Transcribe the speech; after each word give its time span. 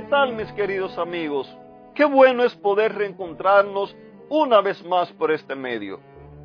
¿Qué 0.00 0.06
tal 0.06 0.32
mis 0.32 0.50
queridos 0.52 0.96
amigos? 0.96 1.54
Qué 1.94 2.06
bueno 2.06 2.42
es 2.42 2.54
poder 2.54 2.94
reencontrarnos 2.94 3.94
una 4.30 4.62
vez 4.62 4.82
más 4.82 5.12
por 5.12 5.30
este 5.30 5.54
medio. 5.54 6.00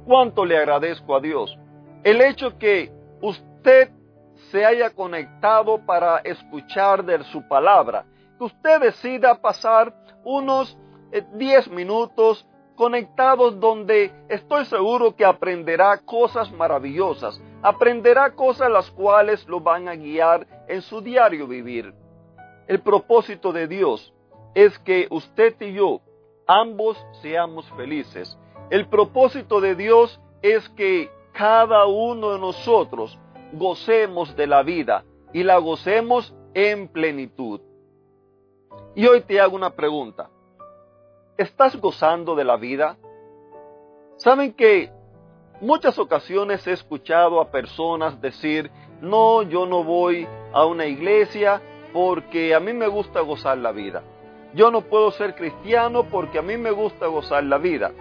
Cuánto 0.06 0.44
le 0.44 0.58
agradezco 0.58 1.16
a 1.16 1.22
Dios. 1.22 1.58
El 2.04 2.20
hecho 2.20 2.58
que 2.58 2.92
usted 3.22 3.92
se 4.52 4.66
haya 4.66 4.90
conectado 4.90 5.80
para 5.86 6.18
escuchar 6.18 7.06
de 7.06 7.24
su 7.24 7.48
palabra, 7.48 8.04
que 8.38 8.44
usted 8.44 8.82
decida 8.82 9.40
pasar 9.40 9.96
unos 10.26 10.78
10 11.12 11.68
eh, 11.68 11.70
minutos 11.70 12.46
conectados 12.76 13.58
donde 13.58 14.12
estoy 14.28 14.66
seguro 14.66 15.16
que 15.16 15.24
aprenderá 15.24 15.98
cosas 16.00 16.52
maravillosas, 16.52 17.42
aprenderá 17.64 18.36
cosas 18.36 18.70
las 18.70 18.92
cuales 18.92 19.48
lo 19.48 19.62
van 19.62 19.88
a 19.88 19.96
guiar 19.96 20.46
en 20.68 20.82
su 20.82 21.00
diario 21.00 21.48
vivir. 21.48 22.05
El 22.68 22.82
propósito 22.82 23.54
de 23.54 23.68
Dios 23.68 24.14
es 24.54 24.78
que 24.80 25.08
usted 25.12 25.56
y 25.62 25.74
yo 25.74 26.02
ambos 26.48 26.98
seamos 27.22 27.70
felices. 27.72 28.38
El 28.70 28.88
propósito 28.88 29.62
de 29.62 29.76
Dios 29.76 30.20
es 30.42 30.68
que 30.70 31.10
cada 31.34 31.86
uno 31.86 32.32
de 32.34 32.40
nosotros 32.40 33.20
gocemos 33.54 34.36
de 34.36 34.48
la 34.48 34.64
vida 34.64 35.04
y 35.34 35.44
la 35.44 35.58
gocemos 35.58 36.34
en 36.54 36.88
plenitud. 36.88 37.62
Y 38.96 39.06
hoy 39.06 39.22
te 39.22 39.40
hago 39.40 39.56
una 39.56 39.72
pregunta. 39.72 40.30
¿Estás 41.38 41.80
gozando 41.80 42.36
de 42.36 42.46
la 42.46 42.56
vida? 42.56 42.98
Saben 44.18 44.54
que 44.54 44.90
muchas 45.60 46.00
ocasiones 46.00 46.66
he 46.66 46.72
escuchado 46.72 47.42
a 47.42 47.52
personas 47.52 48.22
decir, 48.22 48.72
no, 49.02 49.44
yo 49.44 49.66
no 49.66 49.84
voy 49.84 50.26
a 50.54 50.66
una 50.66 50.86
iglesia 50.86 51.62
porque 51.96 52.54
a 52.54 52.60
mí 52.60 52.74
me 52.74 52.90
gusta 52.90 53.22
gozar 53.22 53.58
la 53.58 53.72
vida. 53.72 54.04
Yo 54.54 54.70
no 54.70 54.82
puedo 54.82 55.12
ser 55.12 55.34
cristiano 55.34 56.04
porque 56.04 56.40
a 56.40 56.42
mí 56.42 56.58
me 56.58 56.72
gusta 56.72 57.08
gozar 57.08 57.46
la 57.46 57.58
vida. 57.58 57.94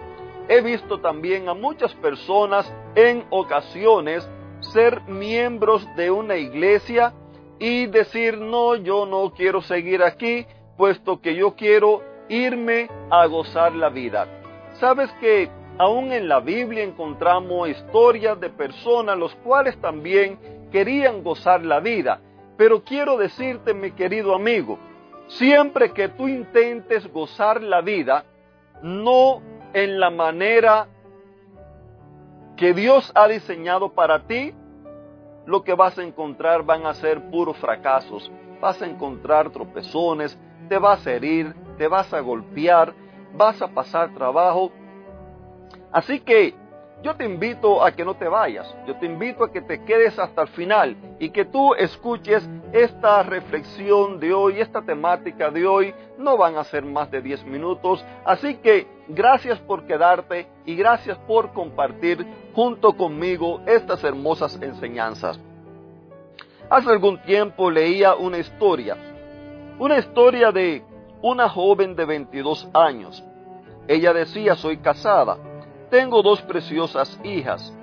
He 0.49 0.59
visto 0.59 0.99
también 0.99 1.47
a 1.47 1.53
muchas 1.53 1.93
personas 1.93 2.69
en 2.93 3.23
ocasiones 3.29 4.29
ser 4.73 4.99
miembros 5.03 5.87
de 5.95 6.11
una 6.11 6.35
iglesia 6.35 7.13
y 7.57 7.85
decir, 7.85 8.37
no, 8.37 8.75
yo 8.75 9.05
no 9.05 9.31
quiero 9.31 9.61
seguir 9.61 10.03
aquí, 10.03 10.45
puesto 10.75 11.21
que 11.21 11.33
yo 11.33 11.55
quiero 11.55 12.01
irme 12.27 12.89
a 13.09 13.25
gozar 13.27 13.73
la 13.73 13.87
vida. 13.87 14.27
Sabes 14.73 15.09
que 15.21 15.49
aún 15.77 16.11
en 16.11 16.27
la 16.27 16.41
Biblia 16.41 16.83
encontramos 16.83 17.69
historias 17.69 18.37
de 18.41 18.49
personas 18.49 19.17
los 19.17 19.33
cuales 19.35 19.79
también 19.79 20.37
querían 20.69 21.23
gozar 21.23 21.63
la 21.63 21.79
vida, 21.79 22.19
pero 22.57 22.83
quiero 22.83 23.17
decirte, 23.17 23.73
mi 23.73 23.91
querido 23.91 24.33
amigo, 24.33 24.77
siempre 25.27 25.91
que 25.91 26.09
tú 26.09 26.27
intentes 26.27 27.11
gozar 27.11 27.61
la 27.61 27.81
vida, 27.81 28.25
no 28.81 29.41
en 29.73 29.99
la 29.99 30.09
manera 30.09 30.87
que 32.55 32.73
Dios 32.73 33.11
ha 33.15 33.27
diseñado 33.27 33.89
para 33.89 34.25
ti, 34.27 34.53
lo 35.45 35.63
que 35.63 35.73
vas 35.73 35.97
a 35.97 36.03
encontrar 36.03 36.63
van 36.63 36.85
a 36.85 36.93
ser 36.93 37.29
puros 37.29 37.57
fracasos. 37.57 38.31
Vas 38.61 38.81
a 38.81 38.87
encontrar 38.87 39.49
tropezones, 39.51 40.37
te 40.69 40.77
vas 40.77 41.05
a 41.05 41.11
herir, 41.11 41.53
te 41.77 41.87
vas 41.87 42.13
a 42.13 42.19
golpear, 42.21 42.93
vas 43.33 43.61
a 43.61 43.67
pasar 43.67 44.13
trabajo. 44.13 44.71
Así 45.91 46.19
que 46.19 46.55
yo 47.03 47.15
te 47.15 47.25
invito 47.25 47.83
a 47.83 47.91
que 47.91 48.03
no 48.03 48.15
te 48.15 48.27
vayas, 48.27 48.73
yo 48.87 48.95
te 48.95 49.05
invito 49.05 49.43
a 49.43 49.51
que 49.51 49.61
te 49.61 49.83
quedes 49.83 50.17
hasta 50.17 50.41
el 50.41 50.47
final 50.49 50.95
y 51.19 51.29
que 51.29 51.45
tú 51.45 51.75
escuches 51.75 52.47
esta 52.71 53.21
reflexión 53.23 54.19
de 54.19 54.33
hoy, 54.33 54.59
esta 54.59 54.81
temática 54.81 55.51
de 55.51 55.67
hoy. 55.67 55.93
No 56.17 56.37
van 56.37 56.57
a 56.57 56.63
ser 56.63 56.83
más 56.83 57.11
de 57.11 57.21
10 57.21 57.45
minutos, 57.45 58.03
así 58.25 58.55
que 58.55 58.87
gracias 59.07 59.59
por 59.59 59.85
quedarte 59.85 60.47
y 60.65 60.75
gracias 60.75 61.17
por 61.27 61.53
compartir 61.53 62.25
junto 62.53 62.93
conmigo 62.93 63.61
estas 63.67 64.03
hermosas 64.03 64.57
enseñanzas. 64.61 65.39
Hace 66.69 66.89
algún 66.89 67.21
tiempo 67.21 67.69
leía 67.69 68.15
una 68.15 68.39
historia, 68.39 68.97
una 69.77 69.99
historia 69.99 70.51
de 70.51 70.83
una 71.21 71.49
joven 71.49 71.95
de 71.95 72.05
22 72.05 72.69
años. 72.73 73.23
Ella 73.87 74.13
decía, 74.13 74.55
soy 74.55 74.77
casada 74.77 75.37
tengo 75.85 76.21
dos 76.21 76.41
preciosas 76.41 77.19
hijas. 77.23 77.73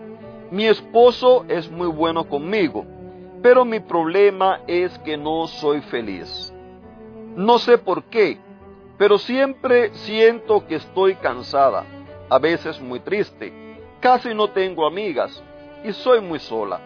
Mi 0.51 0.67
esposo 0.67 1.45
es 1.49 1.71
muy 1.71 1.89
bueno 1.89 2.29
conmigo, 2.29 2.85
pero 3.43 3.65
mi 3.65 3.81
problema 3.81 4.61
es 4.67 4.99
que 5.01 5.17
no 5.17 5.47
soy 5.47 5.81
feliz. 5.81 6.53
No 7.35 7.59
sé 7.59 7.79
por 7.79 8.05
qué, 8.05 8.39
pero 8.99 9.19
siempre 9.19 9.95
siento 9.95 10.67
que 10.67 10.77
estoy 10.77 11.15
cansada, 11.15 11.85
a 12.29 12.39
veces 12.39 12.81
muy 12.81 13.01
triste. 13.01 13.53
Casi 14.01 14.35
no 14.35 14.49
tengo 14.49 14.87
amigas 14.87 15.43
y 15.85 15.93
soy 15.93 16.21
muy 16.21 16.39
sola. 16.39 16.81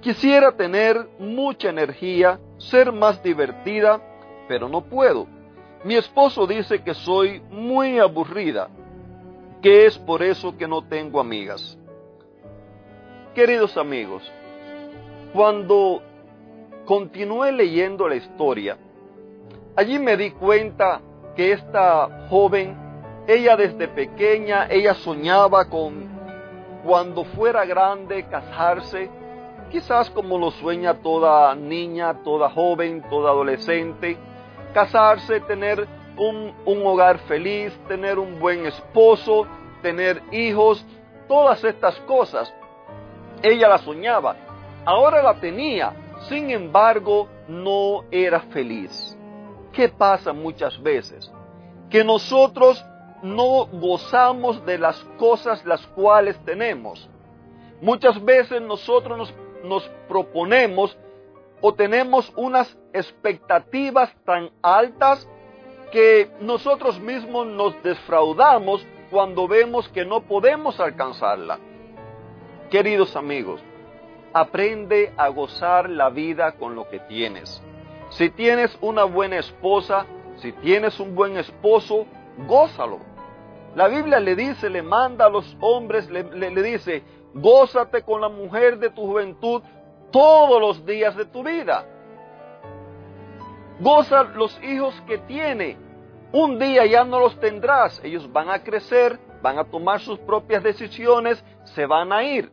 Quisiera 0.00 0.52
tener 0.52 1.08
mucha 1.18 1.70
energía, 1.70 2.38
ser 2.58 2.92
más 2.92 3.22
divertida, 3.22 4.00
pero 4.48 4.68
no 4.68 4.82
puedo. 4.82 5.26
Mi 5.84 5.94
esposo 5.94 6.46
dice 6.46 6.82
que 6.82 6.94
soy 6.94 7.40
muy 7.50 7.98
aburrida 7.98 8.68
que 9.62 9.86
es 9.86 9.98
por 9.98 10.22
eso 10.22 10.56
que 10.56 10.66
no 10.66 10.82
tengo 10.82 11.20
amigas. 11.20 11.78
Queridos 13.34 13.76
amigos, 13.76 14.22
cuando 15.32 16.02
continué 16.84 17.52
leyendo 17.52 18.08
la 18.08 18.16
historia, 18.16 18.76
allí 19.76 19.98
me 19.98 20.16
di 20.16 20.32
cuenta 20.32 21.00
que 21.36 21.52
esta 21.52 22.26
joven, 22.28 22.76
ella 23.26 23.56
desde 23.56 23.86
pequeña, 23.88 24.66
ella 24.68 24.94
soñaba 24.94 25.66
con 25.66 26.08
cuando 26.84 27.24
fuera 27.24 27.64
grande 27.64 28.26
casarse, 28.26 29.10
quizás 29.70 30.10
como 30.10 30.38
lo 30.38 30.50
sueña 30.50 30.94
toda 30.94 31.54
niña, 31.54 32.22
toda 32.24 32.50
joven, 32.50 33.04
toda 33.08 33.30
adolescente, 33.30 34.16
casarse, 34.72 35.40
tener 35.40 35.86
un, 36.20 36.86
hogar 36.86 37.18
feliz, 37.20 37.72
tener 37.88 38.18
un 38.18 38.38
buen 38.38 38.66
esposo, 38.66 39.46
tener 39.80 40.22
hijos, 40.32 40.84
todas 41.26 41.64
estas 41.64 41.98
cosas. 42.00 42.52
Ella 43.42 43.68
la 43.68 43.78
soñaba, 43.78 44.36
ahora 44.84 45.22
la 45.22 45.40
tenía, 45.40 45.94
sin 46.28 46.50
embargo 46.50 47.28
no 47.48 48.04
era 48.10 48.40
feliz. 48.40 49.16
¿Qué 49.72 49.88
pasa 49.88 50.32
muchas 50.32 50.80
veces? 50.82 51.32
Que 51.88 52.04
nosotros 52.04 52.84
no 53.22 53.66
gozamos 53.66 54.64
de 54.66 54.78
las 54.78 55.02
cosas 55.18 55.64
las 55.64 55.86
cuales 55.88 56.38
tenemos. 56.44 57.08
Muchas 57.80 58.22
veces 58.22 58.60
nosotros 58.60 59.16
nos, 59.16 59.34
nos 59.64 59.88
proponemos 60.06 60.98
o 61.62 61.72
tenemos 61.72 62.30
unas 62.36 62.76
expectativas 62.92 64.14
tan 64.24 64.50
altas 64.60 65.26
que 65.90 66.30
nosotros 66.40 67.00
mismos 67.00 67.46
nos 67.46 67.82
defraudamos 67.82 68.86
cuando 69.10 69.48
vemos 69.48 69.88
que 69.88 70.04
no 70.04 70.22
podemos 70.22 70.78
alcanzarla. 70.80 71.58
Queridos 72.70 73.16
amigos, 73.16 73.60
aprende 74.32 75.12
a 75.16 75.28
gozar 75.28 75.90
la 75.90 76.08
vida 76.10 76.52
con 76.52 76.74
lo 76.74 76.88
que 76.88 77.00
tienes. 77.00 77.62
Si 78.10 78.30
tienes 78.30 78.76
una 78.80 79.04
buena 79.04 79.38
esposa, 79.38 80.06
si 80.36 80.52
tienes 80.52 80.98
un 81.00 81.14
buen 81.14 81.36
esposo, 81.36 82.06
gózalo. 82.46 82.98
La 83.74 83.88
Biblia 83.88 84.20
le 84.20 84.34
dice, 84.34 84.70
le 84.70 84.82
manda 84.82 85.26
a 85.26 85.30
los 85.30 85.56
hombres, 85.60 86.08
le, 86.10 86.24
le 86.24 86.62
dice, 86.62 87.02
gózate 87.34 88.02
con 88.02 88.20
la 88.20 88.28
mujer 88.28 88.78
de 88.78 88.90
tu 88.90 89.06
juventud 89.06 89.62
todos 90.10 90.60
los 90.60 90.84
días 90.84 91.16
de 91.16 91.24
tu 91.24 91.44
vida. 91.44 91.84
Goza 93.80 94.24
los 94.24 94.62
hijos 94.62 94.94
que 95.06 95.18
tiene. 95.18 95.76
Un 96.32 96.58
día 96.58 96.84
ya 96.86 97.04
no 97.04 97.18
los 97.18 97.40
tendrás. 97.40 98.00
Ellos 98.04 98.30
van 98.30 98.50
a 98.50 98.62
crecer, 98.62 99.18
van 99.42 99.58
a 99.58 99.64
tomar 99.64 100.00
sus 100.00 100.18
propias 100.18 100.62
decisiones, 100.62 101.42
se 101.64 101.86
van 101.86 102.12
a 102.12 102.22
ir. 102.22 102.52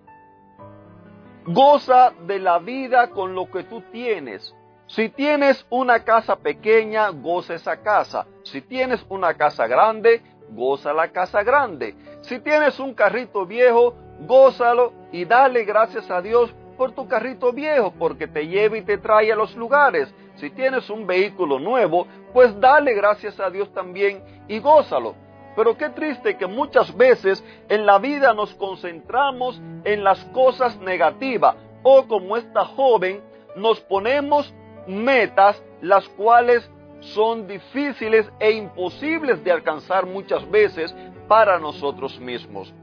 Goza 1.45 2.13
de 2.25 2.39
la 2.39 2.59
vida 2.59 3.09
con 3.09 3.35
lo 3.35 3.51
que 3.51 3.63
tú 3.63 3.81
tienes. 3.91 4.55
Si 4.87 5.09
tienes 5.09 5.65
una 5.69 6.05
casa 6.05 6.37
pequeña, 6.37 7.09
goza 7.09 7.55
esa 7.55 7.77
casa. 7.81 8.25
Si 8.43 8.61
tienes 8.61 9.05
una 9.09 9.33
casa 9.33 9.67
grande, 9.67 10.21
goza 10.49 10.93
la 10.93 11.09
casa 11.09 11.43
grande. 11.43 11.93
Si 12.21 12.39
tienes 12.39 12.79
un 12.79 12.93
carrito 12.93 13.45
viejo, 13.45 13.93
gózalo 14.21 14.93
y 15.11 15.25
dale 15.25 15.65
gracias 15.65 16.09
a 16.09 16.21
Dios 16.21 16.53
por 16.77 16.91
tu 16.91 17.07
carrito 17.07 17.51
viejo, 17.51 17.91
porque 17.97 18.27
te 18.27 18.47
lleva 18.47 18.77
y 18.77 18.83
te 18.83 18.97
trae 18.97 19.31
a 19.31 19.35
los 19.35 19.55
lugares. 19.55 20.13
Si 20.35 20.49
tienes 20.51 20.89
un 20.89 21.07
vehículo 21.07 21.59
nuevo, 21.59 22.07
pues 22.33 22.57
dale 22.59 22.93
gracias 22.93 23.39
a 23.39 23.49
Dios 23.49 23.73
también 23.73 24.23
y 24.47 24.59
gózalo. 24.59 25.15
Pero 25.55 25.75
qué 25.75 25.89
triste 25.89 26.37
que 26.37 26.45
muchas 26.45 26.95
veces 26.95 27.43
en 27.67 27.87
la 27.87 27.97
vida 27.97 28.33
nos 28.35 28.53
concentramos 28.53 29.59
en 29.83 30.03
las 30.03 30.23
cosas 30.25 30.77
negativas 30.77 31.55
o 31.81 32.07
como 32.07 32.37
esta 32.37 32.63
joven 32.63 33.21
nos 33.55 33.79
ponemos 33.81 34.53
metas 34.85 35.61
las 35.81 36.07
cuales 36.09 36.69
son 36.99 37.47
difíciles 37.47 38.29
e 38.39 38.51
imposibles 38.51 39.43
de 39.43 39.51
alcanzar 39.51 40.05
muchas 40.05 40.49
veces 40.49 40.95
para 41.27 41.59
nosotros 41.59 42.19
mismos. 42.19 42.73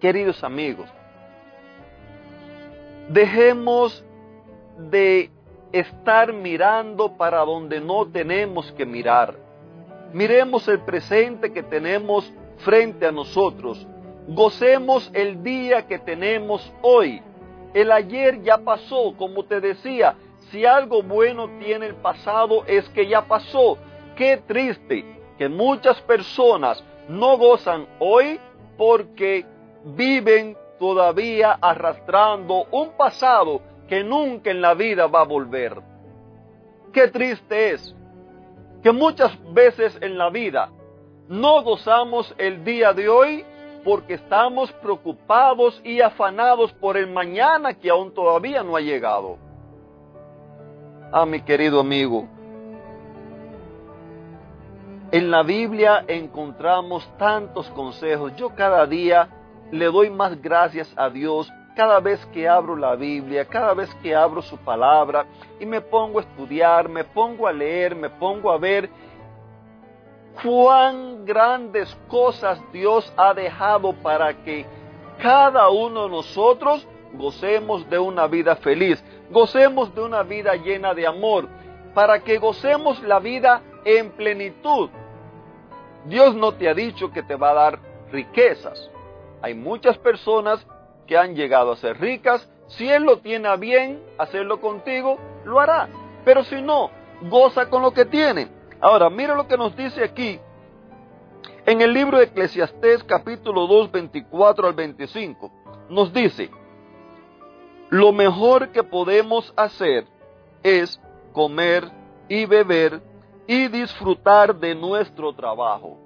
Queridos 0.00 0.42
amigos, 0.42 0.88
dejemos 3.08 4.04
de 4.90 5.30
estar 5.72 6.32
mirando 6.32 7.16
para 7.16 7.40
donde 7.40 7.80
no 7.80 8.06
tenemos 8.06 8.70
que 8.72 8.86
mirar. 8.86 9.36
Miremos 10.12 10.68
el 10.68 10.80
presente 10.80 11.52
que 11.52 11.62
tenemos 11.62 12.30
frente 12.58 13.06
a 13.06 13.12
nosotros. 13.12 13.86
Gocemos 14.28 15.10
el 15.14 15.42
día 15.42 15.86
que 15.86 15.98
tenemos 15.98 16.72
hoy. 16.82 17.22
El 17.74 17.90
ayer 17.90 18.42
ya 18.42 18.58
pasó, 18.58 19.14
como 19.16 19.44
te 19.44 19.60
decía, 19.60 20.14
si 20.50 20.66
algo 20.66 21.02
bueno 21.02 21.48
tiene 21.58 21.86
el 21.86 21.94
pasado 21.94 22.64
es 22.66 22.88
que 22.90 23.08
ya 23.08 23.22
pasó. 23.22 23.78
Qué 24.16 24.36
triste 24.46 25.04
que 25.38 25.48
muchas 25.48 26.00
personas 26.02 26.84
no 27.08 27.38
gozan 27.38 27.86
hoy 27.98 28.38
porque 28.76 29.46
viven 29.84 30.56
todavía 30.82 31.58
arrastrando 31.60 32.66
un 32.72 32.96
pasado 32.96 33.60
que 33.86 34.02
nunca 34.02 34.50
en 34.50 34.60
la 34.60 34.74
vida 34.74 35.06
va 35.06 35.20
a 35.20 35.24
volver. 35.24 35.80
Qué 36.92 37.06
triste 37.06 37.70
es 37.70 37.94
que 38.82 38.90
muchas 38.90 39.30
veces 39.54 39.96
en 40.00 40.18
la 40.18 40.28
vida 40.28 40.72
no 41.28 41.62
gozamos 41.62 42.34
el 42.36 42.64
día 42.64 42.92
de 42.94 43.08
hoy 43.08 43.44
porque 43.84 44.14
estamos 44.14 44.72
preocupados 44.72 45.80
y 45.84 46.00
afanados 46.00 46.72
por 46.72 46.96
el 46.96 47.06
mañana 47.06 47.74
que 47.74 47.88
aún 47.88 48.12
todavía 48.12 48.64
no 48.64 48.74
ha 48.74 48.80
llegado. 48.80 49.38
Ah, 51.12 51.24
mi 51.24 51.42
querido 51.42 51.78
amigo, 51.78 52.26
en 55.12 55.30
la 55.30 55.44
Biblia 55.44 56.04
encontramos 56.08 57.08
tantos 57.18 57.70
consejos. 57.70 58.34
Yo 58.34 58.52
cada 58.56 58.84
día 58.84 59.28
le 59.72 59.86
doy 59.86 60.10
más 60.10 60.40
gracias 60.40 60.92
a 60.96 61.08
Dios 61.08 61.50
cada 61.74 61.98
vez 61.98 62.24
que 62.26 62.46
abro 62.46 62.76
la 62.76 62.94
Biblia, 62.94 63.46
cada 63.46 63.72
vez 63.72 63.92
que 64.02 64.14
abro 64.14 64.42
su 64.42 64.58
palabra 64.58 65.24
y 65.58 65.64
me 65.64 65.80
pongo 65.80 66.18
a 66.18 66.22
estudiar, 66.22 66.90
me 66.90 67.04
pongo 67.04 67.48
a 67.48 67.52
leer, 67.52 67.96
me 67.96 68.10
pongo 68.10 68.52
a 68.52 68.58
ver 68.58 68.90
cuán 70.42 71.24
grandes 71.24 71.96
cosas 72.08 72.60
Dios 72.70 73.10
ha 73.16 73.32
dejado 73.32 73.94
para 73.94 74.34
que 74.44 74.66
cada 75.18 75.70
uno 75.70 76.04
de 76.04 76.10
nosotros 76.10 76.86
gocemos 77.14 77.88
de 77.88 77.98
una 77.98 78.26
vida 78.26 78.56
feliz, 78.56 79.02
gocemos 79.30 79.94
de 79.94 80.02
una 80.02 80.22
vida 80.22 80.54
llena 80.54 80.92
de 80.92 81.06
amor, 81.06 81.48
para 81.94 82.20
que 82.20 82.36
gocemos 82.36 83.02
la 83.02 83.18
vida 83.18 83.62
en 83.86 84.10
plenitud. 84.10 84.90
Dios 86.04 86.34
no 86.34 86.52
te 86.52 86.68
ha 86.68 86.74
dicho 86.74 87.10
que 87.10 87.22
te 87.22 87.36
va 87.36 87.50
a 87.50 87.54
dar 87.54 87.78
riquezas. 88.10 88.90
Hay 89.42 89.54
muchas 89.54 89.98
personas 89.98 90.64
que 91.06 91.18
han 91.18 91.34
llegado 91.34 91.72
a 91.72 91.76
ser 91.76 92.00
ricas, 92.00 92.48
si 92.68 92.88
Él 92.88 93.02
lo 93.02 93.18
tiene 93.18 93.48
a 93.48 93.56
bien 93.56 94.00
hacerlo 94.18 94.60
contigo, 94.60 95.18
lo 95.44 95.60
hará. 95.60 95.88
Pero 96.24 96.44
si 96.44 96.62
no, 96.62 96.90
goza 97.22 97.68
con 97.68 97.82
lo 97.82 97.92
que 97.92 98.04
tiene. 98.04 98.48
Ahora, 98.80 99.10
mira 99.10 99.34
lo 99.34 99.46
que 99.46 99.56
nos 99.56 99.76
dice 99.76 100.04
aquí 100.04 100.40
en 101.66 101.80
el 101.80 101.92
libro 101.92 102.18
de 102.18 102.24
Eclesiastés 102.24 103.04
capítulo 103.04 103.66
2, 103.66 103.92
24 103.92 104.66
al 104.66 104.74
25. 104.74 105.50
Nos 105.88 106.12
dice, 106.12 106.50
lo 107.90 108.12
mejor 108.12 108.70
que 108.70 108.82
podemos 108.82 109.52
hacer 109.56 110.06
es 110.62 111.00
comer 111.32 111.90
y 112.28 112.46
beber 112.46 113.02
y 113.46 113.68
disfrutar 113.68 114.54
de 114.56 114.74
nuestro 114.74 115.34
trabajo. 115.34 115.98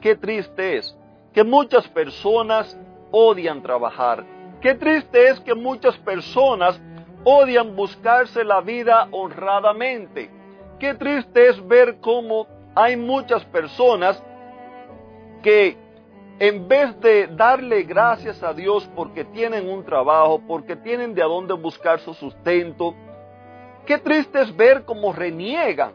Qué 0.00 0.14
triste 0.14 0.76
es 0.76 0.96
que 1.36 1.44
muchas 1.44 1.86
personas 1.88 2.74
odian 3.10 3.60
trabajar. 3.60 4.24
Qué 4.62 4.74
triste 4.74 5.28
es 5.28 5.38
que 5.40 5.54
muchas 5.54 5.94
personas 5.98 6.80
odian 7.24 7.76
buscarse 7.76 8.42
la 8.42 8.62
vida 8.62 9.06
honradamente. 9.10 10.30
Qué 10.78 10.94
triste 10.94 11.50
es 11.50 11.68
ver 11.68 11.98
cómo 12.00 12.46
hay 12.74 12.96
muchas 12.96 13.44
personas 13.44 14.22
que 15.42 15.76
en 16.38 16.66
vez 16.68 16.98
de 17.00 17.26
darle 17.26 17.82
gracias 17.82 18.42
a 18.42 18.54
Dios 18.54 18.88
porque 18.96 19.26
tienen 19.26 19.68
un 19.68 19.84
trabajo, 19.84 20.40
porque 20.48 20.74
tienen 20.74 21.14
de 21.14 21.22
a 21.22 21.26
dónde 21.26 21.52
buscar 21.52 22.00
su 22.00 22.14
sustento, 22.14 22.94
qué 23.84 23.98
triste 23.98 24.40
es 24.40 24.56
ver 24.56 24.86
cómo 24.86 25.12
reniegan 25.12 25.92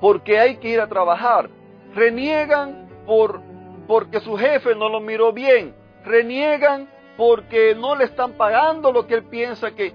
porque 0.00 0.38
hay 0.38 0.56
que 0.56 0.70
ir 0.70 0.80
a 0.80 0.88
trabajar. 0.88 1.50
Reniegan 1.94 2.88
por, 3.04 3.42
porque 3.90 4.20
su 4.20 4.36
jefe 4.36 4.76
no 4.76 4.88
lo 4.88 5.00
miró 5.00 5.32
bien 5.32 5.74
reniegan 6.04 6.88
porque 7.16 7.74
no 7.74 7.96
le 7.96 8.04
están 8.04 8.34
pagando 8.34 8.92
lo 8.92 9.04
que 9.04 9.14
él 9.14 9.24
piensa 9.24 9.72
que 9.72 9.92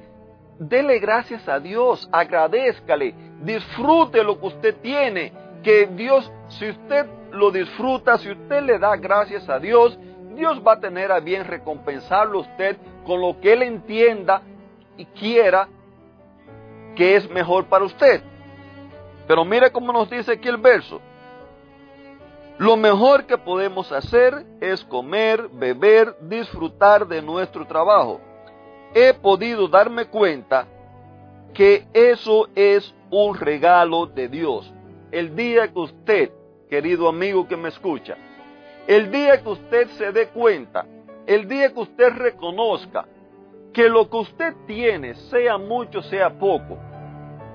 dele 0.60 1.00
gracias 1.00 1.48
a 1.48 1.62
Dios, 1.62 2.10
agradezcale, 2.12 3.16
disfrute 3.42 4.22
lo 4.22 4.38
que 4.38 4.48
usted 4.48 4.76
tiene, 4.82 5.32
que 5.64 5.88
Dios, 5.88 6.30
si 6.50 6.72
usted 6.72 7.06
lo 7.32 7.52
disfruta, 7.52 8.18
si 8.18 8.32
usted 8.32 8.64
le 8.64 8.80
da 8.80 8.98
gracias 8.98 9.48
a 9.48 9.60
Dios, 9.60 9.98
Dios 10.36 10.62
va 10.62 10.74
a 10.74 10.80
tener 10.82 11.10
a 11.14 11.22
bien 11.22 11.46
recompensarlo 11.46 12.40
a 12.40 12.42
usted 12.42 12.76
con 13.06 13.22
lo 13.22 13.40
que 13.40 13.54
él 13.54 13.64
entienda 13.64 14.42
y 14.98 15.06
quiera 15.06 15.70
que 16.98 17.16
es 17.16 17.30
mejor 17.30 17.68
para 17.68 17.86
usted. 17.86 18.22
Pero 19.26 19.46
mire 19.46 19.72
cómo 19.72 19.94
nos 19.94 20.10
dice 20.10 20.34
aquí 20.34 20.50
el 20.50 20.58
verso. 20.58 21.00
Lo 22.58 22.78
mejor 22.78 23.26
que 23.26 23.38
podemos 23.38 23.92
hacer 23.92 24.46
es 24.62 24.84
comer, 24.86 25.50
beber, 25.50 26.16
disfrutar 26.22 27.06
de 27.06 27.22
nuestro 27.22 27.68
trabajo. 27.68 28.22
He 28.94 29.14
podido 29.14 29.68
darme 29.68 30.06
cuenta 30.06 30.66
que 31.54 31.86
eso 31.94 32.48
es 32.56 32.96
un 33.12 33.36
regalo 33.36 34.06
de 34.06 34.30
Dios. 34.30 34.74
El 35.12 35.36
día 35.36 35.68
que 35.68 35.80
usted, 35.80 36.32
querido 36.70 37.10
amigo 37.10 37.46
que 37.46 37.58
me 37.58 37.68
escucha, 37.70 38.16
el 38.88 39.12
día 39.12 39.42
que 39.42 39.50
usted 39.50 39.90
se 39.90 40.14
dé 40.14 40.30
cuenta, 40.30 40.86
el 41.28 41.50
día 41.50 41.74
que 41.74 41.80
usted 41.82 42.10
reconozca 42.14 43.06
que 43.74 43.90
lo 43.90 44.10
que 44.10 44.18
usted 44.18 44.54
tiene, 44.66 45.16
sea 45.16 45.58
mucho, 45.58 46.02
sea 46.04 46.30
poco, 46.30 46.78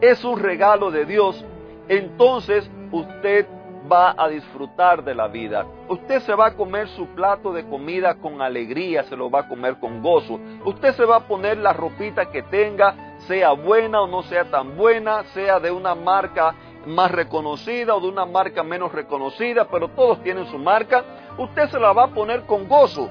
es 0.03 0.23
un 0.25 0.39
regalo 0.39 0.91
de 0.91 1.07
Dios, 1.07 1.43
entonces 1.89 2.71
usted 2.93 3.47
va 3.91 4.15
a 4.17 4.29
disfrutar 4.29 5.03
de 5.03 5.15
la 5.15 5.29
vida. 5.29 5.67
Usted 5.89 6.21
se 6.21 6.35
va 6.35 6.47
a 6.47 6.55
comer 6.55 6.89
su 6.89 7.07
plato 7.09 7.53
de 7.53 7.67
comida 7.67 8.15
con 8.15 8.41
alegría, 8.41 9.03
se 9.05 9.17
lo 9.17 9.31
va 9.31 9.41
a 9.41 9.49
comer 9.49 9.79
con 9.79 10.03
gozo. 10.03 10.39
Usted 10.65 10.95
se 10.95 11.05
va 11.05 11.17
a 11.17 11.27
poner 11.27 11.59
la 11.59 11.73
ropita 11.73 12.31
que 12.31 12.43
tenga, 12.43 13.17
sea 13.27 13.53
buena 13.53 14.03
o 14.03 14.07
no 14.07 14.23
sea 14.23 14.45
tan 14.45 14.77
buena, 14.77 15.25
sea 15.35 15.59
de 15.61 15.71
una 15.71 15.95
marca 15.95 16.55
más 16.87 17.11
reconocida 17.11 17.95
o 17.95 18.01
de 18.01 18.09
una 18.09 18.25
marca 18.25 18.63
menos 18.63 18.93
reconocida, 18.93 19.67
pero 19.71 19.89
todos 19.89 20.23
tienen 20.23 20.47
su 20.47 20.59
marca. 20.59 21.05
Usted 21.39 21.69
se 21.69 21.81
la 21.81 21.93
va 21.93 22.05
a 22.05 22.15
poner 22.15 22.43
con 22.43 22.69
gozo. 22.69 23.09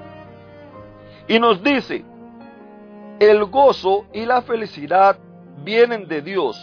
Y 1.27 1.39
nos 1.39 1.62
dice, 1.62 2.03
el 3.19 3.45
gozo 3.45 4.05
y 4.13 4.25
la 4.25 4.41
felicidad 4.41 5.17
vienen 5.63 6.07
de 6.07 6.21
Dios 6.21 6.57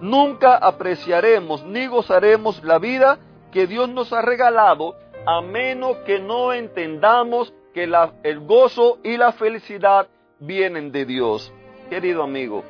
nunca 0.00 0.56
apreciaremos 0.56 1.64
ni 1.64 1.86
gozaremos 1.86 2.62
la 2.64 2.78
vida 2.78 3.18
que 3.52 3.66
Dios 3.66 3.88
nos 3.88 4.12
ha 4.12 4.22
regalado 4.22 4.96
a 5.26 5.40
menos 5.40 5.98
que 5.98 6.18
no 6.18 6.52
entendamos 6.52 7.52
que 7.74 7.84
el 8.22 8.40
gozo 8.40 8.98
y 9.02 9.16
la 9.16 9.32
felicidad 9.32 10.08
vienen 10.38 10.92
de 10.92 11.04
Dios. 11.04 11.52
Querido 11.88 12.22
amigo, 12.22 12.64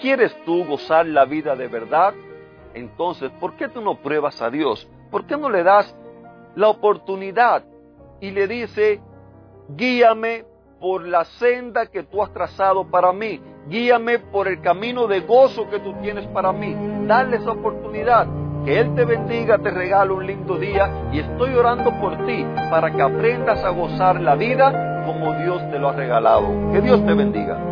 ¿quieres 0.00 0.34
tú 0.44 0.64
gozar 0.64 1.06
la 1.06 1.24
vida 1.24 1.54
de 1.56 1.68
verdad? 1.68 2.14
Entonces, 2.74 3.30
¿por 3.38 3.56
qué 3.56 3.68
tú 3.68 3.80
no 3.80 3.96
pruebas 3.96 4.40
a 4.40 4.50
Dios? 4.50 4.88
¿Por 5.10 5.26
qué 5.26 5.36
no 5.36 5.50
le 5.50 5.62
das 5.62 5.94
la 6.54 6.68
oportunidad 6.68 7.64
y 8.20 8.30
le 8.30 8.46
dice, 8.46 9.00
guíame 9.68 10.44
por 10.80 11.06
la 11.06 11.24
senda 11.24 11.86
que 11.86 12.02
tú 12.02 12.22
has 12.22 12.32
trazado 12.32 12.84
para 12.90 13.12
mí. 13.12 13.40
Guíame 13.68 14.18
por 14.18 14.48
el 14.48 14.60
camino 14.60 15.06
de 15.06 15.20
gozo 15.20 15.68
que 15.70 15.78
tú 15.78 15.94
tienes 16.02 16.26
para 16.28 16.52
mí. 16.52 16.76
Dale 17.06 17.36
esa 17.36 17.52
oportunidad. 17.52 18.26
Que 18.64 18.78
Él 18.80 18.94
te 18.94 19.04
bendiga, 19.04 19.58
te 19.58 19.70
regale 19.70 20.12
un 20.12 20.26
lindo 20.26 20.56
día 20.56 20.88
y 21.12 21.18
estoy 21.18 21.54
orando 21.54 21.90
por 22.00 22.26
ti 22.26 22.46
para 22.70 22.92
que 22.92 23.02
aprendas 23.02 23.64
a 23.64 23.70
gozar 23.70 24.20
la 24.20 24.36
vida 24.36 25.04
como 25.04 25.34
Dios 25.34 25.68
te 25.70 25.78
lo 25.78 25.88
ha 25.88 25.92
regalado. 25.92 26.48
Que 26.72 26.80
Dios 26.80 27.04
te 27.04 27.14
bendiga. 27.14 27.71